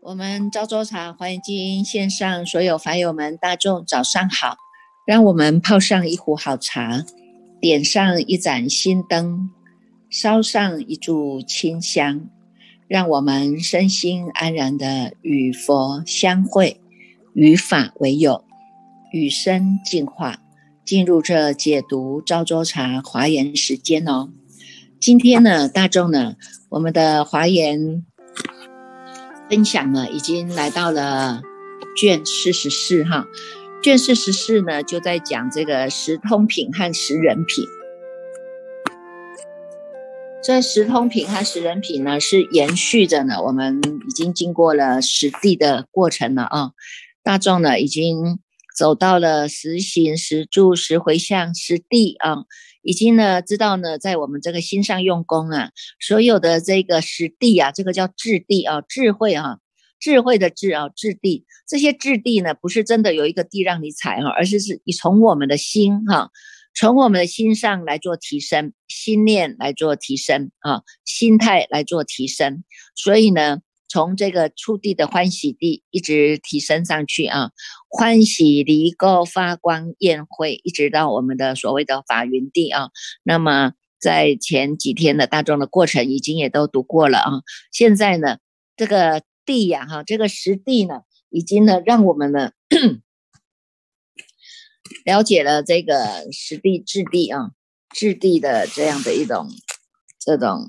[0.00, 4.58] 我们昭州茶欢迎金线上所有法友们大众早上好，
[5.06, 7.04] 让我们泡上一壶好茶，
[7.58, 9.50] 点上一盏心灯，
[10.10, 12.28] 烧上一炷清香，
[12.86, 16.80] 让我们身心安然的与佛相会，
[17.32, 18.43] 与法为友，
[19.14, 20.40] 与生进化，
[20.84, 24.30] 进入这解读昭州茶华严时间哦。
[24.98, 26.34] 今天呢，大众呢，
[26.68, 28.04] 我们的华严。
[29.48, 31.42] 分享呢，已经来到了
[31.96, 33.26] 卷四十四哈。
[33.84, 37.64] 卷四十四呢，就在讲这个十通品和十人品。
[40.42, 46.72] 这十通品和十人品呢，是延续着呢，我们已经经过了实地的过程了啊。
[47.22, 48.40] 大众呢，已经
[48.74, 52.44] 走到了实行、十住、十回向、实地啊。
[52.82, 59.56] 已经呢知道呢，在我们这个心上用功啊，所有的这个实地啊，这个叫智地啊，智慧啊，
[59.98, 61.46] 智慧的智啊，智地。
[61.66, 66.30] 这些智地呢，不是真的有一个地让你踩哈，而是是你从我们的心哈，
[66.74, 72.64] 从我们的心上来做提升，心念来做提升啊，心态来做提升。
[72.94, 73.60] 所以呢。
[73.94, 77.52] 从这个触地的欢喜地一直提升上去啊，
[77.88, 82.88] 欢喜离垢发光宴会，一直到我们的所谓的法云地啊。
[83.22, 87.30] 那么在前几天的大众的过程已经也都读过了啊。
[87.70, 88.38] 现在呢，
[88.76, 92.50] 这个地呀哈，这个实地呢，已经呢让我们呢
[95.04, 97.52] 了解了这个实地质地啊，
[97.94, 99.48] 质地的这样的一种
[100.18, 100.66] 这种。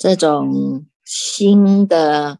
[0.00, 2.38] 这种新的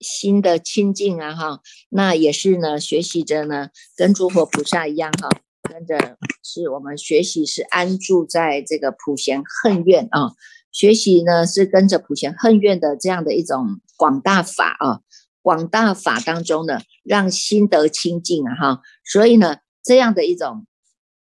[0.00, 5.28] 新的清净啊，哈，那也是呢，学习着呢，跟诸佛菩萨一样哈，
[5.72, 10.32] 跟着是我们学习是安住在这个普贤恨愿啊，
[10.72, 15.02] 学习呢是跟着普贤恨愿的这样的一种广大法啊，
[15.40, 20.66] 广大法当中呢，让心得清净啊，哈，所以呢，这样的一种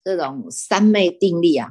[0.04, 1.70] 这种三昧定力啊。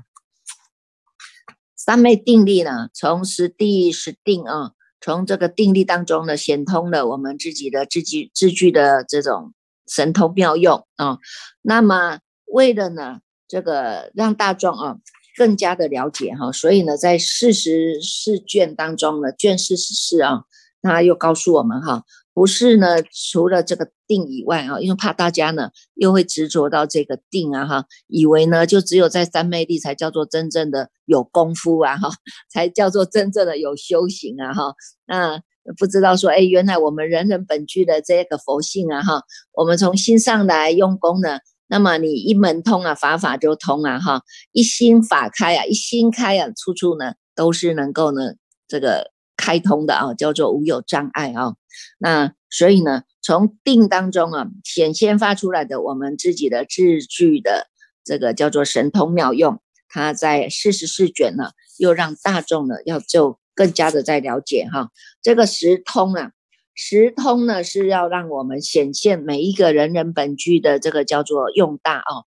[1.85, 9.53] 三昧定力呢，从实地实定啊，从这个定力当中呢，显通了我们自己的字句字句的这种
[9.85, 11.19] 神通妙用啊。
[11.61, 14.97] 那么为了呢，这个让大众啊
[15.37, 20.45] 更加的了解哈，所以呢，在四十四卷当中呢，卷四十四啊，
[20.81, 22.03] 他又告诉我们哈。
[22.35, 32.09] 不是呢，除了这个定以外啊，因为怕大家呢又会执着到这个定啊哈，以为呢就只有在三昧地才叫做真正的有功夫啊哈，
[32.51, 34.73] 才叫做真正的有修行啊哈。
[35.07, 35.41] 那
[35.77, 48.33] 不知道说，哎，原来我们人人本具的这个佛性啊哈，我们从心上来用功呢，那么你一门通啊，法法就通啊哈，一心法开啊，一心开啊，处处呢都是能够呢
[48.67, 51.55] 这个开通的啊，叫做无有障碍啊。
[51.97, 57.67] 那所以呢，从定当中啊显现发出来的我们自己的字句的
[58.03, 64.89] 这个叫做神通妙用，它在四十四卷呢，又让大众呢要就更加的在了解哈，
[65.21, 66.31] 这个十通啊，
[66.73, 72.23] 十通呢是要让我们显现每一个人人本具的这个叫做用大啊，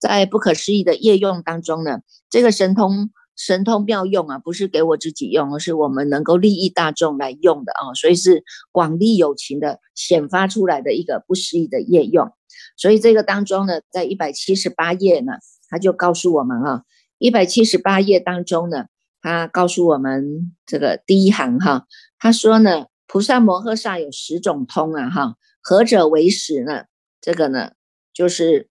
[0.00, 3.10] 在不可思议的业用当中呢，这个神通。
[3.38, 12.32] 神通妙用啊，不是给我自己用，而是我们能够利益大众来用的啊，所以是广利有情的显发出来的一个不思议的业用。
[12.76, 15.34] 所以这个当中呢，在一百七十八页呢，
[15.70, 16.82] 他就告诉我们啊，
[17.18, 18.86] 一百七十八页当中呢，
[19.22, 21.86] 他告诉我们这个第一行哈，
[22.18, 26.86] 他说呢，菩萨摩诃萨有十种通啊哈，何者为十呢？
[27.20, 27.70] 这个呢，
[28.12, 28.68] 就是。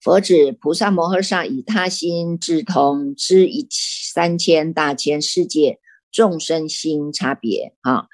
[0.00, 5.80] 佛指菩萨摩诃萨以他心智通，知一三千大千世界
[6.12, 8.06] 众生心差别啊。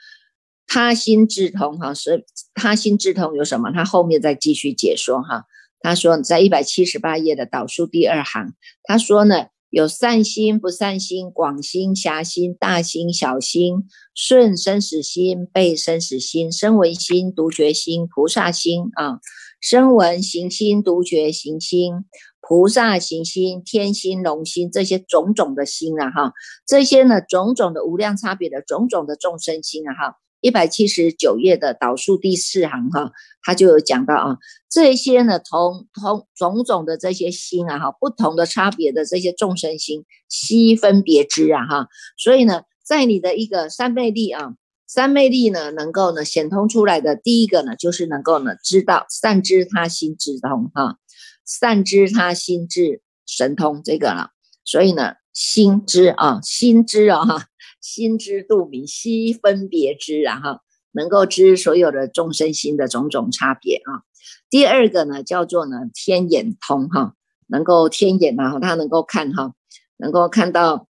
[0.67, 3.71] 他心智通哈是他心智通有什么？
[3.71, 5.45] 他后面再继续解说哈。
[5.81, 8.55] 他说在一百七十八页的导数第二行，
[8.85, 13.85] 他说呢有善心、不善心、广心、狭心、大心、小心、
[14.15, 19.21] 顺生死心、背生死心、声闻心、独觉心、菩萨心啊。
[19.65, 22.05] 声闻行心、独觉行心、
[22.43, 26.35] 菩萨行心、天心、龙心，这些种种的心啊，哈，
[26.67, 33.13] 这些呢，种种的无量差别的种种的众生心啊，哈，一百七十九页的导数第四行哈，
[33.43, 34.37] 他就有讲到啊，
[34.69, 41.89] 这些呢，同同种种的这些心啊，哈，不同的差别的这些众生心，悉分别知啊，哈，
[42.19, 44.57] 所以呢，在你的一个三昧力啊。
[44.95, 50.99] 三昧力呢，能够呢显通出来的第一个呢，就是能够呢知道善知他心智通哈，
[51.45, 54.31] 善知他心智神通这个了。
[54.65, 57.47] 所以呢，心知啊，心知啊哈，
[57.81, 60.61] 心知肚明，悉分别知啊哈，
[60.93, 64.07] 能够知所有的众生心的种种差别啊。
[64.49, 67.15] 第二个呢，叫做呢天眼通哈，
[67.49, 69.55] 能够天眼啊，他能够看哈，
[69.97, 70.87] 能够看到。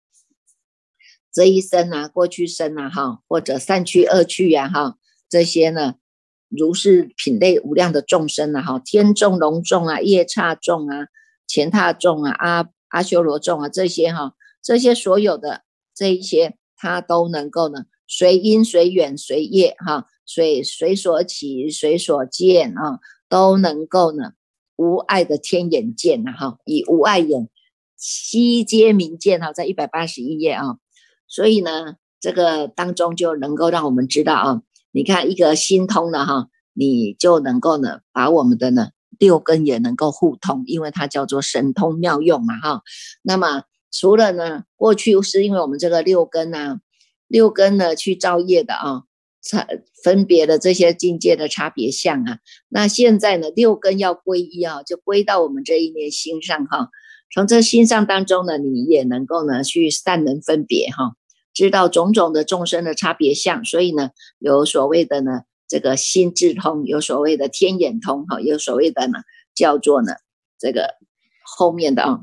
[1.33, 4.97] 这一生啊，过去生啊，哈，或者三去二去呀，哈，
[5.29, 5.95] 这些呢，
[6.49, 11.07] 如是品类无量的众生啊，哈，天众、龙众啊，夜叉众啊，
[11.47, 15.63] 乾闼众啊，阿阿修罗众啊，这些哈，这些所有的
[15.95, 22.99] 这一些，他都能够呢，随因随缘随业哈，随随所起随所见啊，
[23.29, 24.33] 都能够呢，
[24.75, 27.49] 无碍的天眼见呐，哈，以无碍眼
[27.97, 30.79] 悉皆明见哈，在一百八十一页啊。
[31.31, 38.89] 所以呢，这个当中就能够让我们知道啊，你看一个心通了哈，你就能够呢，把我们的呢
[39.19, 42.83] 六根也能够互通，因为它叫做神通妙用嘛哈。
[43.23, 43.63] 那么
[43.93, 46.79] 除了呢，过去是因为我们这个六根呢，
[47.29, 49.03] 六根呢去造业的啊，
[49.41, 49.67] 差
[50.03, 52.39] 分别的这些境界的差别相啊，
[52.69, 56.89] 那现在呢，六根要归一啊，就归到我们这一念心上哈。
[57.33, 61.15] 从这心上当中呢，你也能够呢去善能分别哈。
[61.53, 69.19] 知道种种的众生的差别相，所以呢，有所谓的呢，这个心智通，有所谓的天眼通，哈，有所谓的呢，
[69.55, 70.13] 叫做呢，
[70.59, 70.95] 这个
[71.45, 72.21] 后面的啊，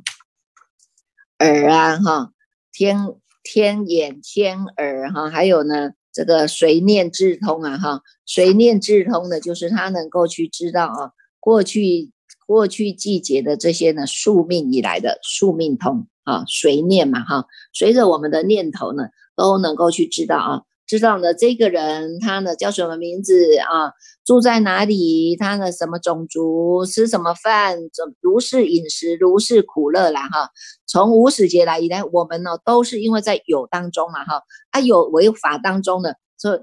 [1.40, 2.32] 耳啊，哈，
[2.72, 12.12] 天天眼天耳哈，还有呢，这个随念智通啊，哈，随念智通呢，就是他能够去知道啊，过去
[12.46, 16.08] 过去季节的这些呢，宿命以来的宿命通。
[16.28, 19.06] 啊，随念嘛，哈，随着我们的念头呢，
[19.38, 23.94] 都能够去知道啊，知道呢，这个人他呢叫什么名字啊，
[24.26, 30.50] 住在哪里，他的什么种族，吃什么饭，怎如是饮食，如是苦乐啦，哈，
[30.86, 34.42] 从无始劫来以来，我们呢都是因为在有当中嘛，哈，
[34.72, 36.60] 啊有为法当中呢，所以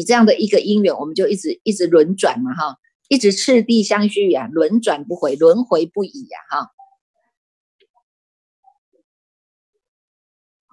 [0.00, 2.76] 以这样的一个因缘，我们就一直一直轮转嘛，哈，
[3.08, 6.75] 一直次第相续呀，轮转不回，轮回不已呀，哈。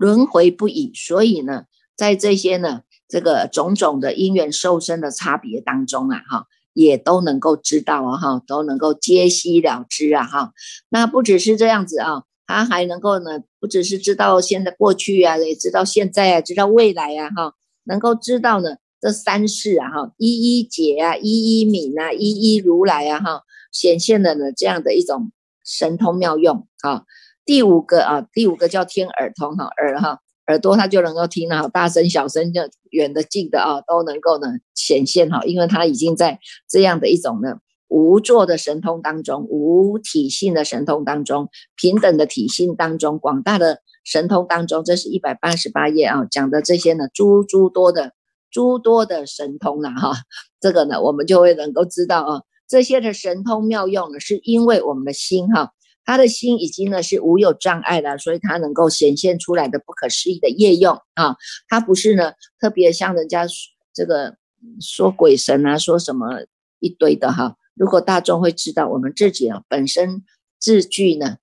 [0.04, 1.64] 轮回不已，所以呢，
[1.96, 10.52] 在这些呢，这个种种的因缘受身的差别当中啊，哈，也都能够知道啊，哈，都能够皆悉了知啊，哈。
[10.90, 17.54] 那不只是这样子啊，他还能够呢，不只是知道现在过去啊，也知道现在啊，知道未来啊，哈，
[17.86, 25.32] 能够知道呢这三世啊，哈，一一解啊，一一泯啊，一一如来啊，哈，显现了呢这样的一种
[25.64, 27.06] 神通妙用啊。
[27.46, 37.58] 第五个啊，第五个叫天耳通哈，耳哈耳朵它就能够听到大声、小声、就远的、近的啊，都能够呢显现哈，因为它已经在这样的一种呢
[37.90, 48.14] 无作的神通当中，无体性的神通当中，平等的体性当中，广大的神通当中，这是一百八十八页啊讲的这些呢诸诸多的
[48.50, 50.14] 诸多的神通了哈，
[50.62, 55.74] 这个呢我们就会能够知道啊，这些的神通妙用呢，是因为我们的心哈。
[56.06, 63.46] 他的心已经呢是无有障碍了，所以他能够显现出来的不可思议的业用啊，他不是呢特别像人家
[63.94, 64.38] 这个
[64.82, 66.46] 说鬼神啊，说什么
[66.80, 67.56] 一堆的哈。
[67.76, 70.24] 如果大众会知道我们自己啊本身
[70.60, 71.38] 字句呢，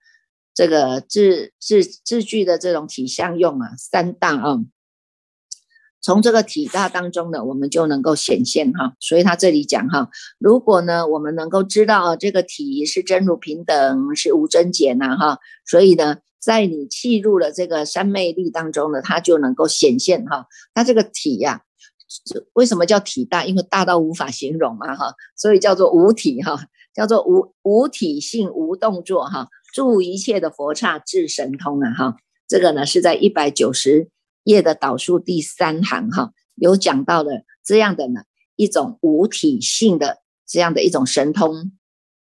[0.55, 4.59] 这个字字字句的这种体相用啊，三大啊。
[6.03, 21.61] 从这个体大当中呢，我们就能够显现哈，所以他这里讲哈，如果呢，我们能够知道这个体是真如平等，是无增减呐哈，所以呢，在你契入了这个三昧力当中呢，它就能够显现哈，它这个体呀，
[22.55, 23.45] 为什么叫体大？
[23.45, 26.65] 因为大到无法形容嘛哈，所以叫做无体哈，
[26.95, 32.17] 叫做无无体性无动作哈，助一切的佛刹至神通啊哈，
[32.49, 34.09] 这个呢是在一百九十。
[34.45, 38.23] 页的导数第三行哈，有讲到的这样的呢
[38.57, 41.73] 一种无体性的这样的一种神通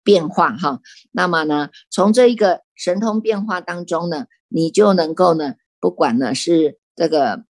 [0.04, 7.44] 变化哈，那么呢从这一个神通变化当中呢，你就能够呢不管呢是这个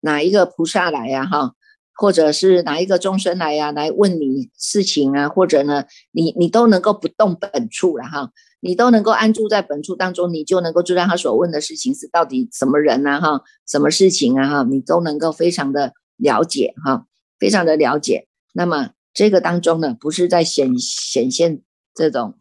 [0.00, 1.54] 哪一个菩萨来呀哈，
[1.94, 8.32] 或者是哪一个众生来呀来问你事情啊，或者呢你你都能够不动本处了哈。
[8.64, 13.20] 你都能够安住在本处当中，你就能够知道他所问的事情是到底什么人啊？
[13.20, 14.48] 哈，什么事情啊？
[14.48, 17.06] 哈，你都能够非常的了解哈，
[17.40, 18.28] 非常的了解。
[18.52, 21.60] 那么这个当中呢，不是在显显现
[21.92, 22.36] 这种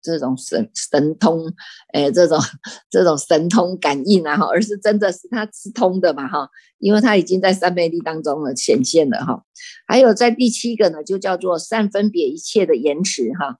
[0.00, 1.52] 这种神神通，
[1.92, 2.40] 哎，这种
[2.88, 6.48] 这种神通感应啊哈，而是真的是他是通的嘛哈，
[6.78, 9.44] 因为他已经在三昧力当中了显现了哈。
[9.86, 13.58] 还有在第七个呢，就叫做善分别一切的延迟哈，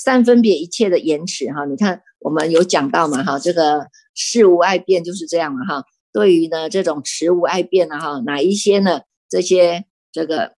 [0.00, 1.64] 三分别一切的延迟哈。
[1.64, 5.84] 你看我们有讲到嘛哈，这个事无爱变就是这样嘛哈。
[6.12, 9.00] 对于呢这种持无爱变的哈，哪一些呢？
[9.28, 10.56] 这些这个。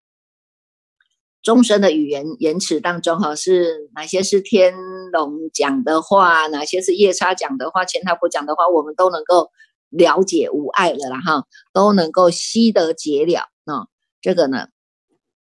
[1.41, 4.75] 众生的语言言辞当中，哈，是哪些是天
[5.13, 9.51] 龙讲的话，哪些是夜叉讲的话，前他不讲的话，我们都能够
[9.89, 13.87] 了解无碍了啦，哈，都能够悉得解了啊。
[14.21, 14.67] 这个呢，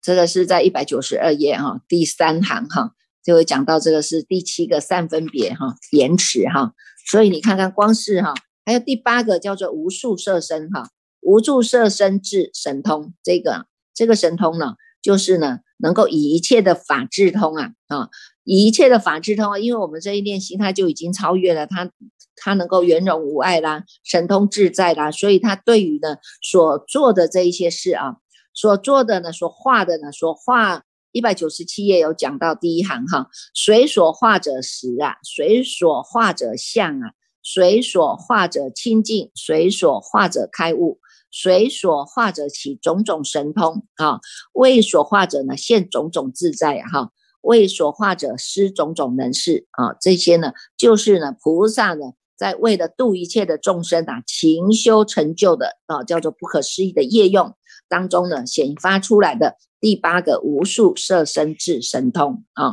[0.01, 6.73] 这个是在一百九十二页哈，第三行哈，就会讲到这个是第七个善分别哈，延迟哈。
[7.11, 15.61] 所以你看看，光是哈，还有第八个叫做无数色身哈，无数色身智神通，这个这个神通呢，就是呢。
[15.79, 18.09] 能够以一切的法智通啊啊，
[18.45, 21.91] 以一切的法智通啊，因为我们这一练习，它就已经超越了它，
[22.37, 28.19] 它能够圆融无碍啦，神通自在啦，所以它对于呢所做的这一些事啊，
[28.55, 40.99] 所做的呢，所画的呢，所画一百九十七页有讲到第一行哈，随所化者实啊，随所化者相啊，随所化者清净，随所化者开悟。
[41.35, 44.21] 随所化者起种种神通啊，
[44.53, 57.55] 为所化者呢现种种自在哈，为所化者施种种能事啊，这些呢就是呢菩萨呢在为了度一切的众生啊，勤修成就的啊，叫做不可思议的业用
[57.93, 62.73] 当中呢显发出来的第八个无数色身智神通啊，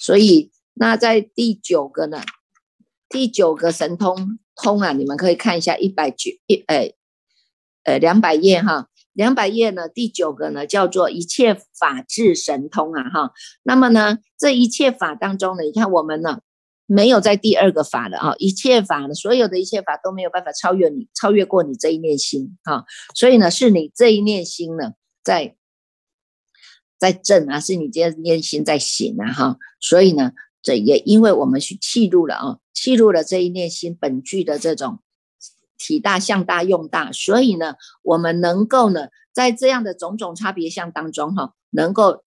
[0.00, 2.22] 所以那在第九个呢，
[3.08, 6.94] 第九个神通通啊，你们可以看一下一百九一哎。
[7.86, 13.32] 呃，两百页哈，两百页呢，第九个呢叫做一切法智神通啊哈。
[13.62, 16.40] 那么呢，这一切法当中呢，你看我们呢
[16.94, 22.84] 没有在第二个法的啊，一切法呢，所有的一切法都没有办法超越你，超越过你这一念心哈。
[23.14, 25.56] 所以呢，是你这一念心呢在
[26.98, 29.58] 在正啊，是你这念心在醒啊哈。
[29.80, 30.32] 所以呢，
[30.62, 35.00] 这也因为我们去记录了啊，记录了这一念心本具的这种。
[35.76, 42.24] 体大、相大、用大，所以呢，我们能够呢，在这样的种种差别相当中，哈，能够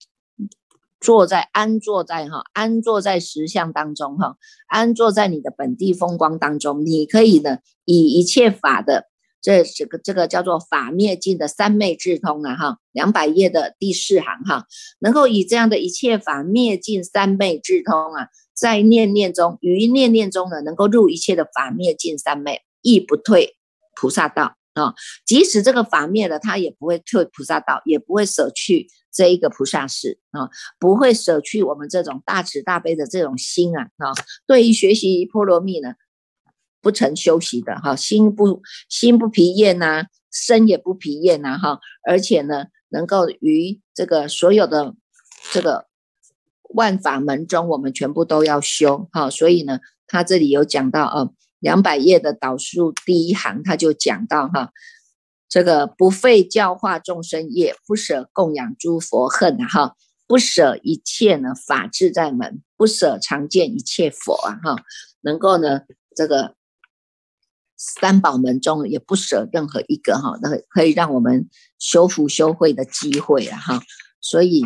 [1.03, 9.07] 坐在安坐在哈安坐在实相当中，哈，安坐在你的本地风光当中，你可以呢，以一切法的
[9.41, 14.65] 这这个这个叫做法灭尽的三昧智通啊，哈，两百页的第四行哈，
[15.00, 22.62] 能够以这样的一切法灭尽三昧智通啊，在念念中，于念念中呢，能够入一切的法灭尽三昧。
[22.86, 23.55] 亦不退
[23.95, 24.93] 菩萨道啊！
[25.25, 34.12] 即使这个法灭了，他也不会退菩萨道，也不会舍去这一个菩萨事啊，不会舍去我们这种大慈大悲的这种心啊啊！
[34.48, 35.93] 对于学习波罗蜜呢，
[36.82, 44.96] 不曾休息的哈，心不心不疲厌呐，身也不疲厌呐哈，而且呢，能够于这个所有的
[45.51, 45.86] 这个
[46.74, 51.29] 万法门中，我们全部都要修哈，所以呢，他这里有讲到啊。
[51.60, 54.74] 两百页的导数第一行，他就讲到哈，
[55.53, 59.95] 这个不费教化众生业，不舍供养诸佛恨哈，
[60.25, 64.83] 不舍一切呢法自在门，不舍常见一切佛啊哈，
[65.22, 65.81] 能够呢
[66.15, 66.55] 这个
[67.77, 73.79] 三宝门中也不舍任何一个哈，那可以让我们修福修慧的机会啊哈，
[74.19, 74.63] 所以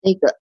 [0.00, 0.36] 那个，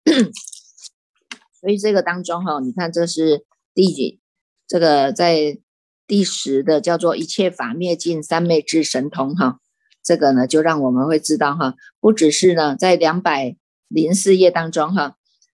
[1.60, 4.22] 所以这个当中哈，你看这是第几？
[4.66, 5.58] 这个在
[6.06, 9.58] 第十的叫做一切法灭尽三昧之神通哈，
[10.02, 13.56] 这个呢就让我们会知道哈，不只是呢在两百
[13.88, 15.16] 零四页当中哈，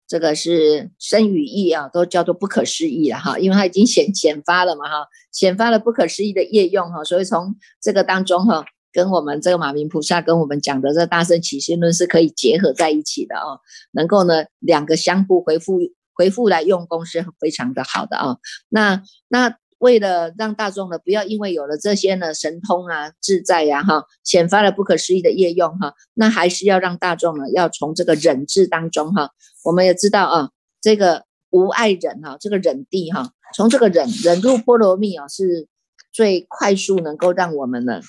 [0.07, 13.59] 这个是生与意啊都叫做不可思议了哈，因为它已经显显发了嘛哈，显发了不可思议的业用哈，所以从这个当中哈，跟我们这个马明菩萨跟我们讲的这大圣起心论是可以结合在一起的哦，
[13.91, 15.79] 能够呢两个相互回复。
[16.19, 18.37] 回复来用功是非常的好的啊，
[18.69, 29.31] 那那为了让大众呢不要因为有了这些呢神通啊自在呀哈显发了不可思议的业用哈，那还是要让大众呢要从这个忍字当中哈，
[29.63, 30.49] 我们也知道啊
[30.81, 35.67] 这个无爱忍哈这个忍地哈，从这个忍忍入波罗蜜啊是
[36.11, 38.01] 最快速能够让我们呢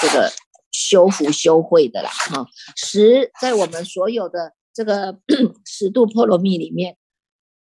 [0.00, 0.30] 这个
[0.70, 5.18] 修福修慧的啦哈，十在我们所有的这个
[5.64, 6.96] 十度波罗蜜里面。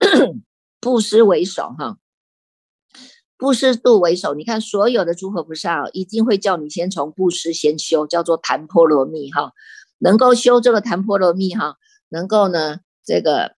[0.80, 1.98] 布施为首，哈，
[3.38, 4.34] 布施度为首。
[4.34, 9.52] 你看，所有的诸佛菩萨一定会叫你先从布施先修，叫做檀波罗蜜，哈，
[9.98, 11.76] 能够修这个檀波罗蜜，哈，
[12.08, 13.54] 能够呢，这个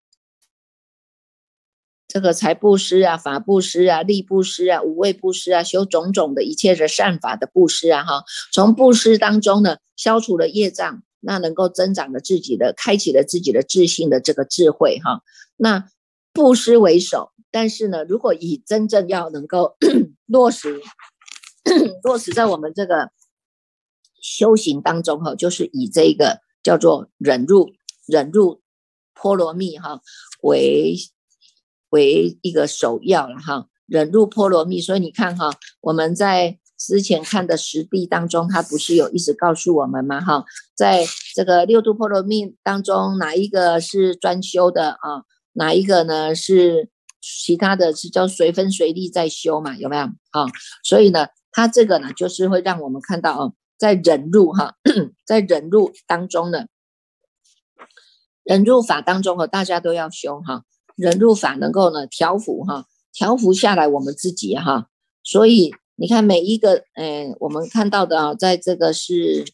[2.07, 15.23] 这个财布施啊、法布施啊、利布施啊、无畏布施啊，修种种的一切的善法的布施啊，哈，从布施当中呢，消除了业障，那能够增长了自己的，开启了自己的自信的这个智慧哈。
[15.57, 15.89] 那
[16.33, 19.77] 布施为首，但是呢，如果以真正要能够
[20.27, 20.81] 落实，
[22.03, 23.11] 落实在我们这个
[24.21, 27.71] 修行当中哈，就是以这个叫做忍入
[28.07, 28.63] 忍入
[29.15, 30.01] 波罗蜜哈
[30.43, 30.95] 为
[31.91, 34.81] 为一个首要了哈，忍入波罗蜜。
[34.81, 40.21] 所以你看哈，我们在之前看的实地当中，他不是有一直告诉我们吗？
[40.21, 40.45] 哈，
[40.77, 41.05] 在
[41.35, 45.25] 这个六度波罗蜜当中，哪一个是专修的啊？
[45.53, 46.35] 哪一个呢？
[46.35, 46.89] 是
[47.21, 49.77] 其他的是叫随分随力在修嘛？
[49.77, 50.03] 有没有？
[50.31, 50.47] 啊，
[50.83, 54.75] 所以呢，它这个呢，就是会让我们看到哦，在忍入哈，
[55.27, 56.67] 在忍入当中呢，
[58.43, 60.65] 忍入法当中哦，大家都要修哈，
[60.97, 64.89] 忍入法能够呢调伏哈，调伏下来我们自己哈。
[65.23, 69.45] 所以你看每一个，嗯，我们看到的啊，在这个是。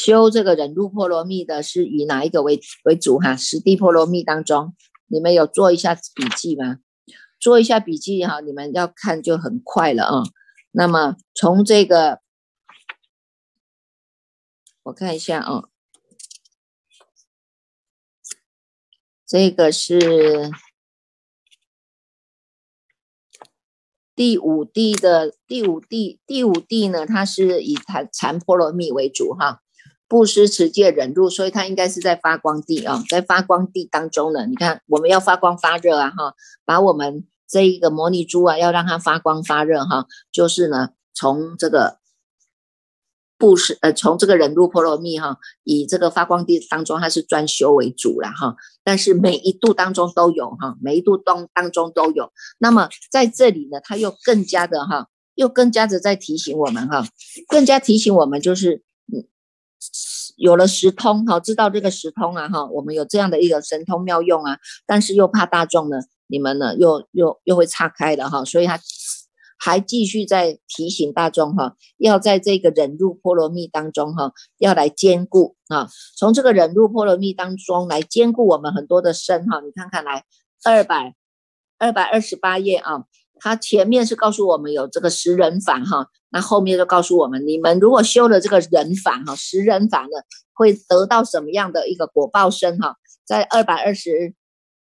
[0.00, 3.36] 修这个忍辱波罗蜜的是以哪一个为为主哈？
[3.36, 4.74] 十地波罗蜜当中，
[5.08, 6.78] 你们有做一下笔记吗？
[7.38, 10.22] 做一下笔记哈，你们要看就很快了啊。
[10.70, 12.20] 那么从这个，
[14.84, 15.64] 我看一下啊，
[19.26, 20.50] 这个是
[24.14, 29.60] 第五地的第五地，第五地呢，它是以禅禅波罗蜜为主哈。
[30.10, 34.44] 布施持戒忍辱，所以它应该是在发光地啊，在发光地当中呢。
[34.44, 42.00] 你看，我们要发光发热啊，哈，把我们这一个摩尼珠啊，要让它发光发热哈，就是呢，从这个
[43.38, 48.56] 布施呃，从这个忍辱波罗蜜哈，以这个发光地当中，它是专修为主了哈。
[48.82, 52.32] 但是每一度当中都有哈，每一度当当中都有。
[52.58, 57.06] 那么在这里呢，它又更加的哈，又更加的在提醒我们哈，
[57.46, 58.82] 更加提醒我们就是。
[60.40, 65.98] 有了十通哈，知道这个十通啊哈，我们有这样的一个神通妙用啊，但是又怕大众呢，
[66.28, 68.80] 你们呢又又又会岔开的哈，所以他
[69.58, 80.24] 还继续在提醒大众哈，要在这个忍辱波罗蜜当中哈，要来兼顾啊，从这个忍辱波罗蜜当中来兼顾我们很多的身哈，你看看来
[80.64, 81.14] 二百
[81.78, 83.04] 二百二十八页啊。
[83.40, 90.10] 他前面是告诉我们有这个十人法哈，那后面就告诉我们，你们如果修了这个人法哈，十人法呢，
[90.52, 92.96] 会得到什么样的一个果报身哈？
[93.24, 94.34] 在二百二十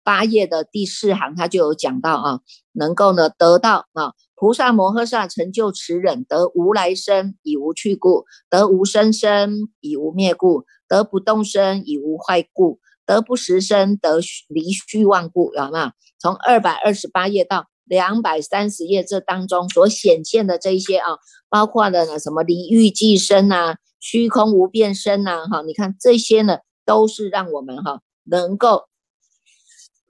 [0.03, 2.39] 八页的第四行，他就有讲到啊，
[2.73, 15.91] 能够呢得到啊，菩萨摩诃萨成就持忍，得无来生以无去故，得无生生以无灭故，得不动生以无坏故，得不实生得离虚妄故，有没有？
[16.19, 17.67] 从二百二十八页到。
[17.87, 21.17] 两百三十页这当中所显现的这一些啊，
[21.49, 28.83] 包括了呢什么离欲即生啊，虚空无变身呐，哈，你看这些呢都是让我们哈能够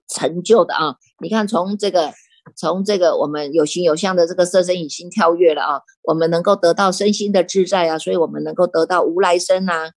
[0.10, 0.96] 成就的啊。
[1.22, 2.14] 你看从这个
[2.56, 9.92] 从这个我们有形有相的这个色身已经跳跃了啊，我们能够得到身心的自在啊，所以我们能够得到无来生呐，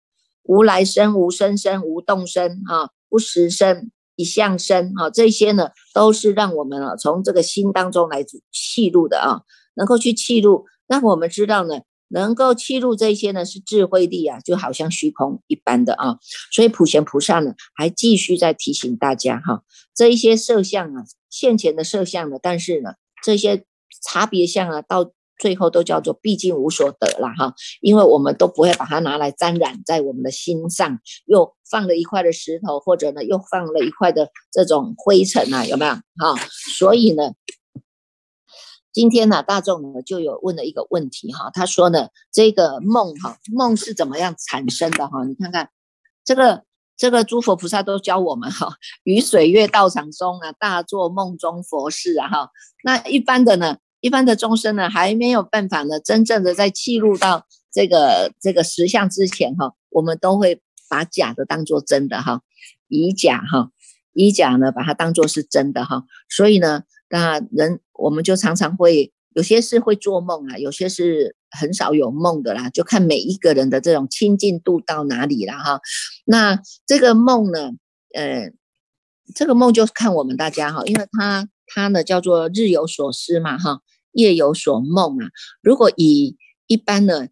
[0.44, 3.92] 无来生无生生无动生啊，不实生。
[4.20, 9.44] 一向生哈，这些呢都是让我们啊从这个心当中来气入的啊，
[9.76, 10.66] 能够去气入。
[10.88, 11.80] 那我们知道呢，
[12.10, 16.18] 能够气入这些呢是智慧力啊，就好像虚空一般的啊。
[16.52, 19.64] 所以普贤菩萨呢还继续在提醒大家哈，
[19.96, 23.64] 这一些色相啊，现前的色相呢，但是呢这些
[24.04, 25.14] 差别相啊到。
[25.40, 36.36] 最后都叫做毕竟无所得了哈，因为我们都不会把它拿来沾染在我们的心上，又放了一块的石头，或者呢又放了一块的这种灰尘啊，有没有哈？
[36.78, 37.32] 所以呢，
[38.92, 45.24] 今天呢大众呢就有问了一个问题哈，他说呢这个梦哈梦是怎么样产生的哈？
[45.24, 45.70] 你看看
[46.26, 46.66] 这个
[46.98, 48.74] 这个诸佛菩萨都教我们哈，
[49.04, 52.50] 于水月道场中啊大做梦中佛事啊哈，
[52.84, 53.78] 那一般的呢？
[54.02, 62.42] 一般的众生呢，还没有办法呢，真正的在记录到这个这个实相之前哈，我们都会把假的当做真的哈，
[62.88, 63.72] 以假哈，
[64.14, 75.82] 以假呢把它当做是真的哈，所以呢，那人我们就常常会有些是会做梦啊，有些是很少有梦的啦，就看每一个人的这种亲近度到哪里了哈。
[76.26, 77.72] 那这个梦呢，
[78.16, 78.52] 呃，
[79.36, 83.80] 这个梦就看我们大家哈，因为它它呢叫做日有所思嘛哈。
[84.12, 85.26] 夜有所梦嘛，
[85.62, 87.30] 如果以一般的，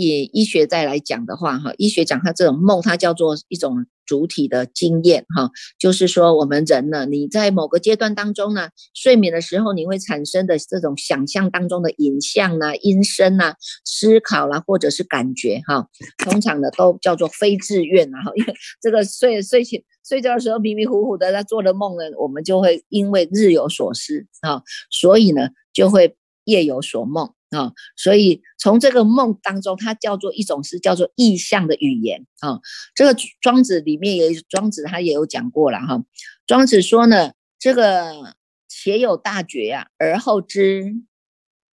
[0.00, 15.86] 以医学再来讲的话，哈，医学讲它这种梦，它叫做一种主体的经验，哈，就是说我们人呢，你在某个阶段当中呢，睡眠的时候，你会产生的这种想象当中的影像啊、音声啊、思考啦，或者是感觉，哈，
[16.18, 27.32] 通常呢都叫做非自愿啊，因为这个睡睡醒睡觉的时候迷迷糊糊的在做的梦呢，我们就会因为日有所思啊，所以呢就会夜有所梦。
[27.50, 32.60] 啊，所以从这个梦当中，它叫做一种是叫做意象的语言啊。
[32.94, 36.00] 这个庄子里面也庄子他也有讲过了哈。
[36.46, 38.36] 庄子说呢，这个
[38.68, 40.94] 且有大觉啊，而后知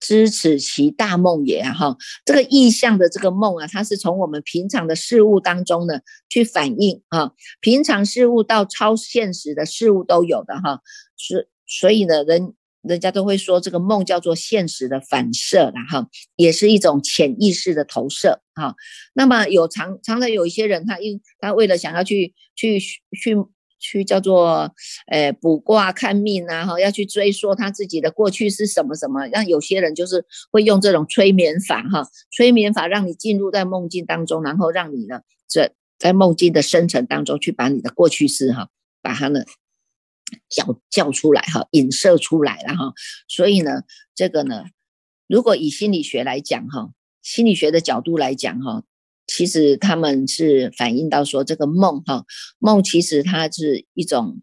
[0.01, 1.99] 知此其大梦也哈。
[2.25, 10.81] 这个意象的这个梦啊，它是从我们平常的事物当中呢去反映啊，平常事物到超现实的事物都有的哈。
[11.19, 12.55] 是所以呢，人。
[12.88, 18.75] 人家都会说这个梦叫做现实的反射了哈，也是一种潜意识的投射哈。
[19.14, 23.37] 那么有常常常有一些人，他因他为了想要去去去
[23.79, 24.72] 去叫做
[25.11, 29.27] 呃卜卦看命啊哈，要去追溯他自己的过去是什么什么。
[29.27, 38.68] 让有些人就是会用这种催眠法哈，催眠法让你进入在梦境当中，然后让你呢这在梦境的深层当中去把你的过去式哈，
[39.03, 39.44] 把它呢。
[40.49, 42.93] 叫叫出来哈，影射出来了哈，
[43.29, 43.83] 所以呢，
[44.15, 44.65] 这个呢，
[45.29, 46.91] 如果以心理学来讲哈，
[47.23, 48.83] 心理学的角度来讲哈，
[49.27, 52.25] 其实他们是反映到说，这个梦哈，
[52.59, 54.43] 梦其实它是一种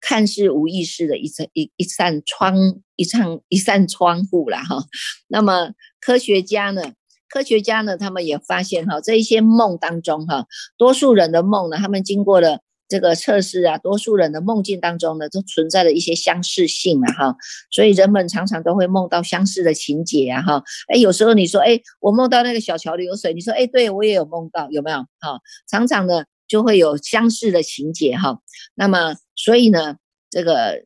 [0.00, 2.56] 看似无意识的一扇一一扇窗
[2.96, 4.86] 一扇一扇窗户了哈。
[5.28, 6.94] 那么科学家呢，
[7.28, 12.60] 科学家呢，他们也发现哈，这一些梦当中哈，多数人的梦呢，他们经过了。
[12.92, 17.36] 这个测试啊，多数人的梦境当中呢，都存在了一些相似性啊，哈，
[17.70, 24.98] 所以人们常常都会梦到相似的情节啊，哈，哎，有时候你说，哎，我梦到那个小桥流水，你说，哎，对我也有梦到，有没有？
[25.20, 28.40] 哈，常常呢就会有相似的情节哈。
[28.74, 29.96] 那么，所以呢，
[30.28, 30.84] 这个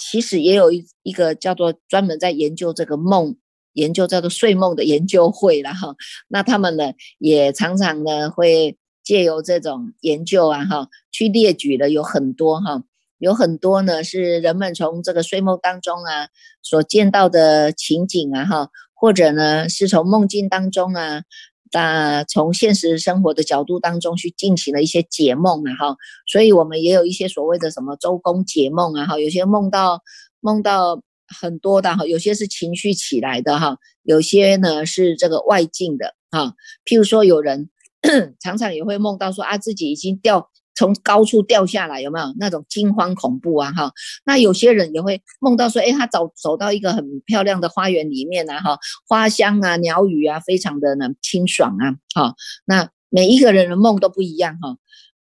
[0.00, 3.36] 其实也有一一个叫做专门在研究这个梦，
[3.74, 5.94] 研究叫做睡梦的研究会了哈。
[6.26, 8.76] 那他们呢，也常常呢会。
[9.04, 12.82] 借由这种研究啊，哈，去列举的有很多哈，
[13.18, 16.28] 有很多呢是人们从这个睡梦当中啊
[16.62, 21.22] 所见到的情景啊，哈，或者呢是从梦境当中啊，
[21.70, 30.00] 那从现实生活的角度当中去进行了一些解梦啊，哈，所以我们也有一些所谓的什么周公解梦啊，哈，有些梦到
[30.40, 36.54] 梦到很多的哈，有些是情绪起来的哈，有些呢是这个外境的哈，
[36.86, 37.68] 譬如说有人。
[38.40, 43.72] 常常也会梦到说啊，自己已经掉从高处掉下来，有没有那种惊慌恐怖啊？
[43.72, 43.92] 哈，
[44.26, 52.34] 那有些人也会梦到说，哎，他走走到一个很漂亮的花园里面啊，哈，花香啊，鸟语啊，非常的呢清爽啊，哈。
[52.66, 54.76] 那每一个人的梦都不一样哈。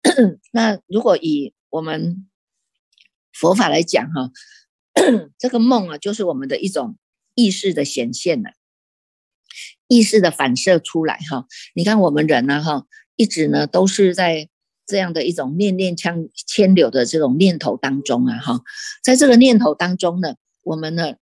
[0.52, 2.26] 那如果以我们
[3.32, 4.30] 佛法来讲哈，
[5.38, 6.96] 这个梦啊，就是我们的一种
[7.34, 8.48] 意识的显现呢。
[9.94, 14.48] 意识的反射出来哈，你看我们人呢哈，一直呢都是在
[14.84, 18.60] 这样的一种念念牵牵流的这种念头当中啊哈，
[19.04, 21.14] 在这个念头当中呢，我们呢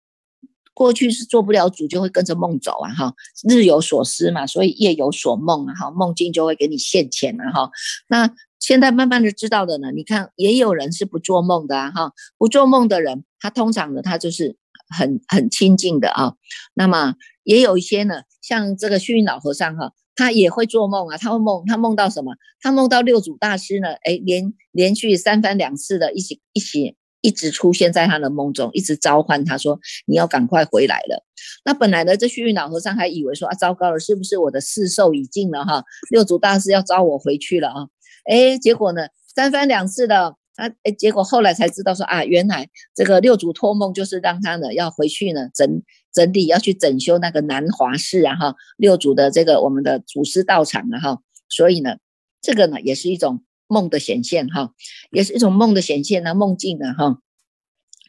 [0.73, 3.15] 过去是做不了主，就会跟着梦走啊哈，
[3.47, 7.71] 日有所思嘛，所以夜有所梦啊哈，梦境就会给你现前了哈。
[8.09, 14.57] 那现在慢慢的知道的呢，你看也有人是不做梦的啊哈，不做梦的人，他通常呢他就是
[14.93, 16.35] 很很亲近的啊，
[16.75, 18.23] 那么也有一些呢。
[18.41, 22.35] 像这个虚云老和尚哈，他也会做梦啊，他会梦，他梦到什么？
[22.61, 23.89] 他梦到六祖大师呢？
[24.03, 31.25] 哎，连连续三番两次的一起一起一直出现在他的梦中，一直召唤他说：“你要赶快回来了。”
[31.65, 35.85] 那本来呢，这虚云老和尚还以为说啊，糟糕了，是不是我的世寿已尽了哈？
[36.11, 37.87] 六祖大师要招我回去了啊？
[38.29, 39.03] 哎，结果呢，
[39.35, 40.37] 三番两次的。
[40.57, 51.97] 啊，哎，结果后来才知道说啊，原来这个六祖托梦就是让他呢要回去呢整整理，要去整修那个南华寺啊哈，六祖的这个我们的祖师道场啊哈，所以呢，
[52.43, 54.73] 这个呢也是一种梦的显现哈，
[55.11, 57.19] 也是一种梦的显现呢，梦境的哈，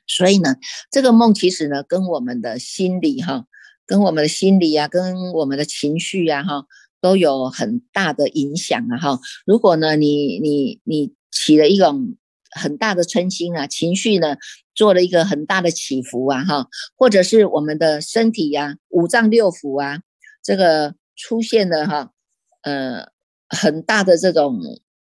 [0.05, 0.55] 所以呢，
[0.91, 3.45] 这个梦其实呢跟我们的心理哈，
[3.85, 6.65] 跟我们的心理啊，跟我们的情绪呀哈，
[6.99, 9.19] 都有很大的影响啊哈。
[9.45, 12.17] 如果呢你你你起了一种
[12.59, 14.37] 很大的嗔心啊，情绪呢
[14.75, 20.01] 做了一个很大的起伏啊，哈，或者是我们的身体呀，五脏六腑啊，
[20.43, 22.11] 这个出现了哈，
[22.61, 23.07] 呃，
[23.49, 24.59] 很大的这种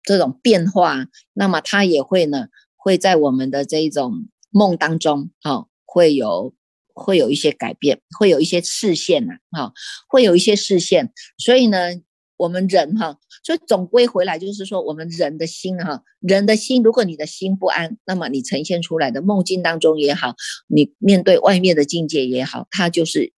[0.03, 6.55] 这种变化，那么它也会呢，会在我们的这一种梦当中，哈，会有
[6.95, 9.73] 会有一些改变，会有一些视线呐，哈，
[10.09, 11.13] 会有一些视线。
[11.39, 11.89] 所以呢，
[12.37, 20.35] 我们人哈，所以总归回来就是说，我们人的心哈，人的心，如果你的心不安，那么你呈现出来的梦境当中也好，
[20.69, 23.33] 你面对外面的境界也好，它就是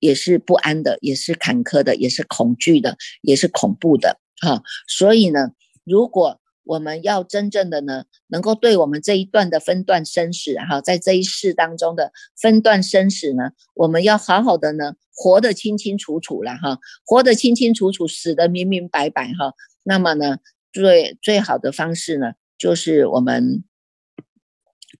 [0.00, 4.62] 也是不安的，也是坎坷的，也是恐惧的，也是恐怖的，哈。
[4.86, 5.52] 所以呢，
[5.84, 19.54] 如果我们要真正的呢，能够对我们这一段的分段生死哈，在这一世当中的分段生死呢，我们要好好的呢，活得清清楚楚了哈，活得清清楚楚，死得明明白白哈。
[19.82, 20.38] 那么呢，
[20.72, 23.64] 最最好的方式呢，就是我们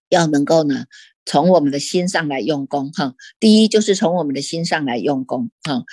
[0.09, 0.85] 要能够呢，
[1.25, 3.15] 从我们的心上来用功哈。
[3.39, 5.85] 第一就是从我们的心上来用功哈。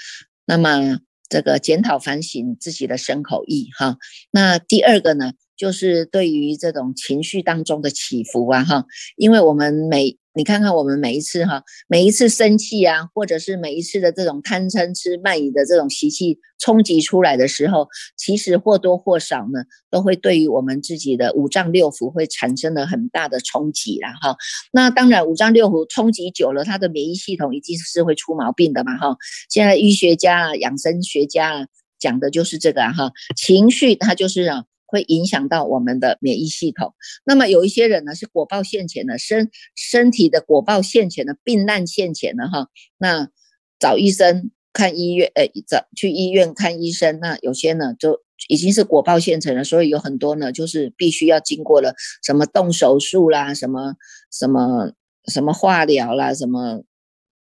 [0.46, 3.98] 那么这个检讨反省自己的身口意哈。
[4.32, 5.32] 那第二个呢？
[5.60, 24.36] 就是对于这种情绪当中的起伏啊，哈，因为我们每你看看我们每一次哈，每一次生气啊，或者是每一次的这种贪嗔痴慢疑的这种习气冲击出来的时候，其实或多或少呢，都会对于我们自己的五脏六腑会产生了很大的冲击啦，哈。
[24.72, 29.14] 那当然五脏六腑冲击久了，它的免疫系统一定是会出毛病的嘛，哈。
[29.50, 31.66] 现在医学家啊、养生学家啊
[31.98, 34.64] 讲的就是这个哈，情绪它就是啊。
[34.90, 36.94] 会影响到我们的免疫系统。
[37.24, 43.30] 那么有一些人呢是果报现前的身身体的果报现前的病难现前的哈，那
[43.78, 47.20] 找医生看医院，呃，找去医院看医生。
[47.20, 53.94] 那有些呢就已经是果报现成了，所以有很多呢就是必须要经过了什么动手术啦，什么
[54.30, 54.92] 什么
[55.26, 56.82] 什么化疗啦，什么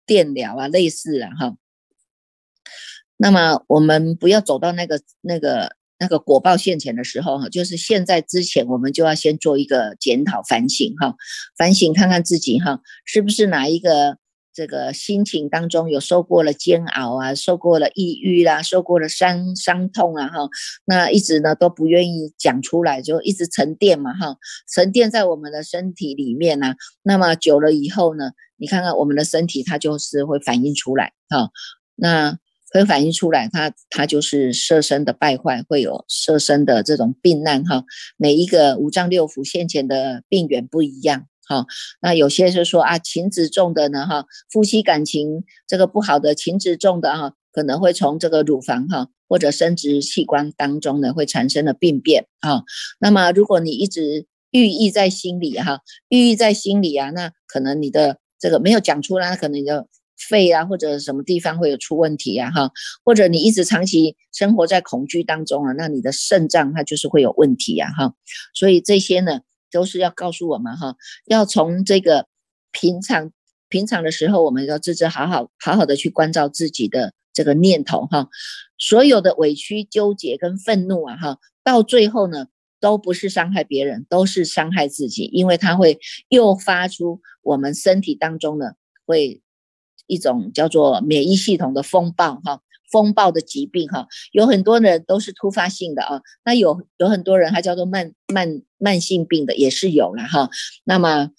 [0.06, 1.58] 电疗啊，类似的哈。
[3.18, 5.79] 那么我们不要走到那个那个。
[6.00, 11.16] 那个果报现前的时候哈，就是现在之前，我们就要先做一个检讨反省哈，
[11.58, 14.18] 反省看看自己哈，是不是哪一个
[14.54, 20.50] 这个心情当中有受过了煎熬啊，受过了抑郁啦，受过了伤伤痛啊哈，
[20.86, 24.38] 那一直呢都不愿意讲出来，就一直沉淀嘛哈，
[24.74, 31.50] 沉淀在我们的身体里面呢，那么久了以后呢，你看看我们的身体它就是会反映出来哈，
[31.96, 32.40] 那。
[32.72, 37.84] 会反映出来，它它就是色身的败坏，会有色身的这种病难哈。
[38.16, 41.66] 每一个五脏六腑现前的病源不一样哈。
[42.00, 52.64] 那有些是说啊，情质重的呢哈，夫妻感情这个不好的情质重的哈，可能会从这个乳房哈或者生殖器官当中呢会产生了病变啊。
[53.00, 55.80] 那么如果你一直寓意在心里哈，
[56.10, 59.88] 寓意在心里啊，那可能你的这个没有讲出来，可能就。
[60.28, 62.52] 肺啊，或者什么地方会有出问题啊？
[62.52, 62.72] 哈，
[63.06, 68.14] 或者你一直长期生活在恐惧当中啊，那你的肾脏它就是会有问题啊，哈。
[68.54, 69.40] 所以这些呢，
[69.72, 72.28] 都是要告诉我们哈，要从这个
[72.72, 73.32] 平常
[73.70, 78.28] 平常的时候，我们要自知好好好好的去关照自己的这个念头哈。
[78.78, 82.48] 所有的委屈、纠结跟愤怒啊，哈，到最后呢，
[82.82, 88.74] 都不是伤害别人，都是伤害自己，因为它会诱发出我们身体当中呢
[89.06, 89.42] 会。
[90.10, 100.50] 一种叫做免疫系统的风暴哈，风暴的疾病哈，有很多人都是突发性的啊，那有有很多人还叫做慢慢慢性病的也是有了哈。
[100.84, 101.30] 那么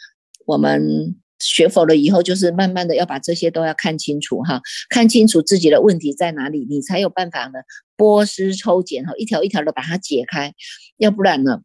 [0.46, 7.58] 我们学佛了以后，就是慢慢的要把这些都要看清楚哈，看清楚自己的问题在哪里，你才有办法呢
[7.96, 10.54] 剥丝抽茧哈，一条一条的把它解开，
[10.96, 11.62] 要不然呢？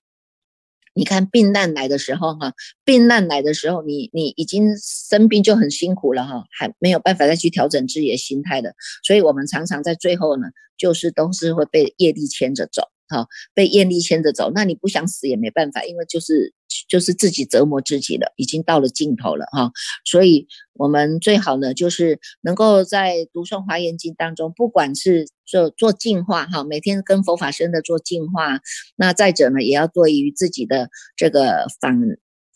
[0.96, 2.54] 你看病难来的时候，哈，
[2.86, 12.84] 病难来的时候，你你已经生病就很辛苦了，哈，还没有办法再去调整自己的心态的，所以我们常常在最后呢，就是都是会被业力牵着走。
[13.08, 16.54] 好，被业力牵着走，那你不想死也没办法，因为就是
[16.88, 19.72] 就是自己折磨自己了，已经到了尽头了哈。
[20.06, 28.60] 所以，我们最好呢，就是能够在读诵华严经当中，不管是做做净化哈，每天跟佛法生的做净化，
[28.96, 32.00] 那再者呢，也要对于自己的这个反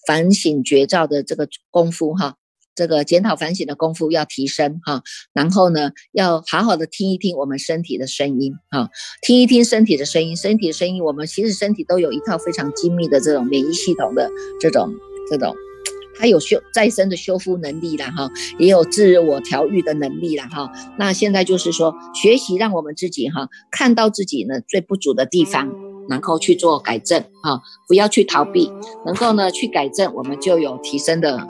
[0.08, 2.38] 反省觉照的这个功夫哈。
[2.80, 8.90] 这个检讨反省的功夫要提升哈，然后呢，要好好的听一听我们身体的声音哈，
[9.22, 14.96] 听一听身体的声音，身体的声音，我们其实身体都有一套非常精密的这种免疫系统的这种
[15.30, 15.54] 这种，
[16.18, 20.72] 它有修再生的修复能力啦哈，也有自我调愈的能力啦哈。
[20.98, 25.70] 那现在就是说，学习让我们自己哈看到自己呢最不足的地方，
[26.08, 28.72] 然后去做改正哈，不要去逃避，
[29.06, 31.46] 能够呢去改正，我们就有提升的。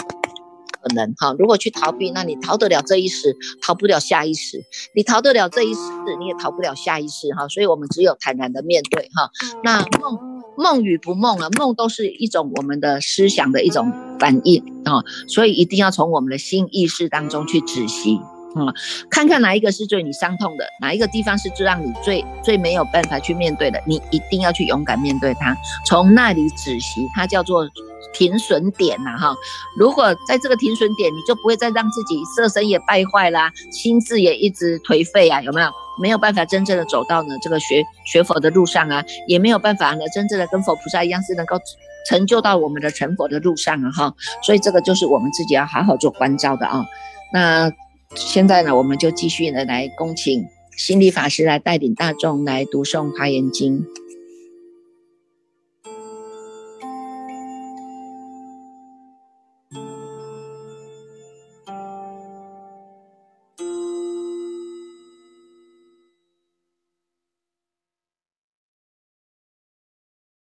[0.81, 4.63] 可能哈，如果去逃避，那你逃得了这一时，逃不了下一时。
[4.95, 5.79] 你逃得了这一时，
[6.19, 7.47] 你也逃不了下一世哈。
[7.47, 9.29] 所以，我们只有坦然的面对哈。
[9.63, 10.17] 那梦
[10.57, 18.19] 梦与不梦啊，梦都是一种我们的思想的一种反应啊，所以一定要从我们的心意识当中去止息。
[18.55, 18.73] 嗯，
[19.11, 27.69] 看看哪一个是最你伤痛的，哪一个地方是最让你最最没有办法去面对的，你一定要去勇敢面对它，从那里止息，它叫做
[28.13, 29.35] 停损点呐哈。
[29.77, 35.69] 如果在这个停损点，你就不会再让自己色身也败坏啦，心智也一直颓废啊，有没有？
[36.01, 41.57] 没有办法真正的走到呢这个学学佛的路上啊，也没有办法呢真正的跟佛菩萨一样是能够
[42.09, 44.13] 成就到我们的成佛的路上啊哈。
[44.43, 46.85] 所以这个就是我们自己要好好做关照的啊，
[47.33, 47.71] 那。
[48.15, 50.43] 现在呢，我们就继续呢来恭请
[50.75, 53.81] 心理法师来带领大众来读诵《华严经》。